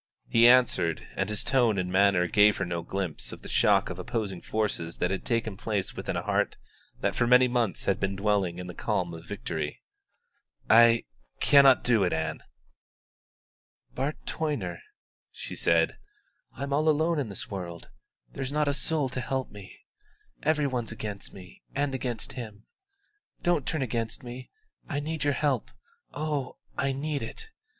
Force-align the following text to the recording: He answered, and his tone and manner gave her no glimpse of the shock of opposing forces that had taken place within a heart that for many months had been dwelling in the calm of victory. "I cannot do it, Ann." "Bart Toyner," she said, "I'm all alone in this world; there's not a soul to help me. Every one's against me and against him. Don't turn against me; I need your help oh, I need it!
He 0.27 0.47
answered, 0.47 1.07
and 1.15 1.29
his 1.29 1.43
tone 1.43 1.77
and 1.77 1.91
manner 1.91 2.25
gave 2.25 2.57
her 2.57 2.65
no 2.65 2.81
glimpse 2.81 3.31
of 3.31 3.43
the 3.43 3.47
shock 3.47 3.91
of 3.91 3.99
opposing 3.99 4.41
forces 4.41 4.97
that 4.97 5.11
had 5.11 5.23
taken 5.23 5.57
place 5.57 5.95
within 5.95 6.15
a 6.15 6.23
heart 6.23 6.57
that 7.01 7.13
for 7.15 7.27
many 7.27 7.47
months 7.47 7.85
had 7.85 7.99
been 7.99 8.15
dwelling 8.15 8.57
in 8.57 8.65
the 8.65 8.73
calm 8.73 9.13
of 9.13 9.27
victory. 9.27 9.83
"I 10.67 11.03
cannot 11.39 11.83
do 11.83 12.03
it, 12.03 12.13
Ann." 12.13 12.41
"Bart 13.93 14.17
Toyner," 14.25 14.79
she 15.29 15.55
said, 15.55 15.99
"I'm 16.53 16.73
all 16.73 16.89
alone 16.89 17.19
in 17.19 17.29
this 17.29 17.51
world; 17.51 17.91
there's 18.33 18.51
not 18.51 18.67
a 18.67 18.73
soul 18.73 19.07
to 19.09 19.21
help 19.21 19.51
me. 19.51 19.71
Every 20.41 20.65
one's 20.65 20.91
against 20.91 21.31
me 21.31 21.61
and 21.75 21.93
against 21.93 22.33
him. 22.33 22.65
Don't 23.43 23.67
turn 23.67 23.83
against 23.83 24.23
me; 24.23 24.49
I 24.89 24.99
need 24.99 25.23
your 25.25 25.33
help 25.35 25.69
oh, 26.11 26.57
I 26.75 26.91
need 26.91 27.21
it! 27.21 27.49